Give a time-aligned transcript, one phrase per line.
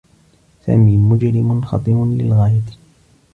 [0.65, 2.61] سامي مجرم خطير للغاية.